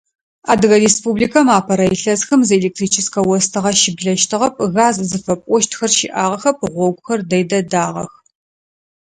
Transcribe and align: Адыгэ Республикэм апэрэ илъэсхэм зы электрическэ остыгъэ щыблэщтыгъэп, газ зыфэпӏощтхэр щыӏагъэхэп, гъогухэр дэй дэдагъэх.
Адыгэ 0.51 0.77
Республикэм 0.85 1.47
апэрэ 1.57 1.85
илъэсхэм 1.95 2.41
зы 2.47 2.53
электрическэ 2.59 3.19
остыгъэ 3.35 3.71
щыблэщтыгъэп, 3.79 4.53
газ 4.75 4.95
зыфэпӏощтхэр 5.09 5.91
щыӏагъэхэп, 5.97 6.57
гъогухэр 6.73 7.19
дэй 7.29 7.43
дэдагъэх. 7.49 8.11